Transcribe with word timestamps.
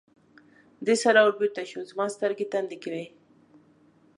دې 0.85 0.95
سره 1.03 1.19
ور 1.23 1.33
بېرته 1.39 1.63
شو، 1.69 1.79
زما 1.91 2.05
سترګې 2.15 2.45
تندې 2.53 2.77
کې 2.81 2.89
وې. 2.93 3.05